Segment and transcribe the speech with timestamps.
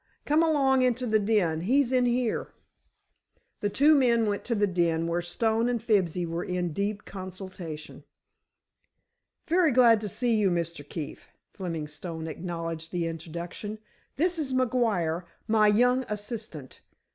[0.25, 2.55] Come along into the den, he's in here."
[3.59, 8.03] The two men went to the den, where Stone and Fibsy were in deep consultation.
[9.45, 10.83] "Very glad to see you, Mr.
[10.89, 13.77] Keefe," Fleming Stone acknowledged the introduction.
[14.17, 16.81] "This is McGuire, my young assistant.